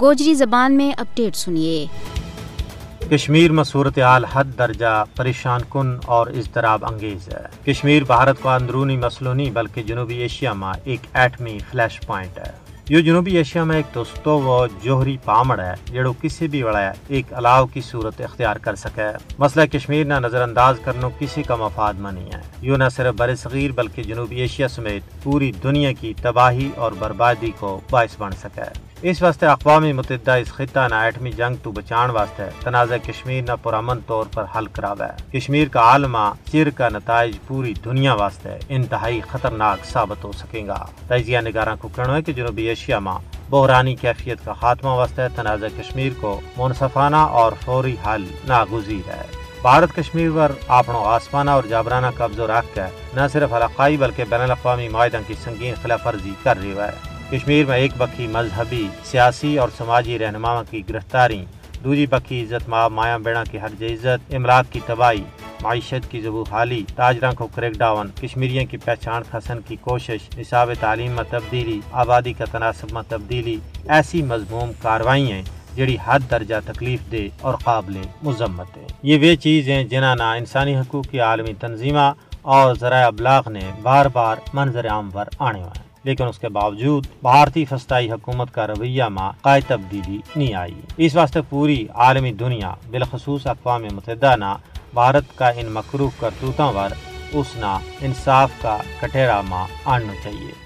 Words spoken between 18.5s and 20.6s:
کر سکے۔ مسئلہ کشمیر نہ نظر